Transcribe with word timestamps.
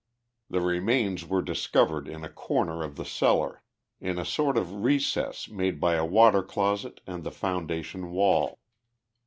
The 0.49 0.61
remains 0.61 1.27
were 1.27 1.43
discovered 1.43 2.07
in 2.07 2.23
a 2.23 2.27
corner 2.27 2.81
of 2.81 2.95
the 2.95 3.05
cellar, 3.05 3.61
in 3.99 4.17
a 4.17 4.25
sort 4.25 4.57
of 4.57 4.81
recess 4.83 5.47
made 5.47 5.79
by 5.79 5.93
a 5.93 6.03
water 6.03 6.41
closet 6.41 7.01
and 7.05 7.23
the 7.23 7.29
foundation 7.29 8.09
wall. 8.09 8.57